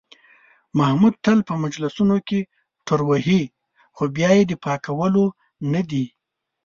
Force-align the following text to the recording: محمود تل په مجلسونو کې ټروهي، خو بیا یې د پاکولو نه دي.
محمود 0.77 1.15
تل 1.25 1.39
په 1.49 1.53
مجلسونو 1.63 2.17
کې 2.27 2.39
ټروهي، 2.87 3.43
خو 3.95 4.03
بیا 4.15 4.31
یې 4.37 4.43
د 4.47 4.53
پاکولو 4.63 5.25
نه 5.73 5.81
دي. 5.89 6.05